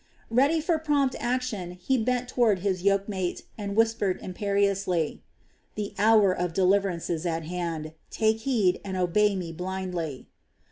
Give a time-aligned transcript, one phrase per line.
[0.31, 5.21] Ready for prompt action, he bent toward his yokemate, and whispered imperiously:
[5.75, 7.93] "The hour of deliverance is at hand.
[8.09, 10.27] Take heed, and obey me blindly."